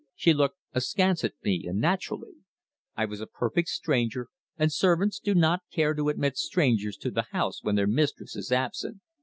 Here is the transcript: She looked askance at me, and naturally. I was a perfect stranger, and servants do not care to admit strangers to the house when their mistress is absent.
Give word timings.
She 0.15 0.33
looked 0.33 0.57
askance 0.73 1.23
at 1.23 1.35
me, 1.43 1.67
and 1.67 1.79
naturally. 1.79 2.33
I 2.97 3.05
was 3.05 3.21
a 3.21 3.27
perfect 3.27 3.67
stranger, 3.69 4.29
and 4.57 4.73
servants 4.73 5.19
do 5.19 5.35
not 5.35 5.61
care 5.71 5.93
to 5.93 6.09
admit 6.09 6.37
strangers 6.37 6.97
to 6.97 7.11
the 7.11 7.27
house 7.33 7.61
when 7.61 7.75
their 7.75 7.85
mistress 7.85 8.35
is 8.35 8.51
absent. 8.51 9.01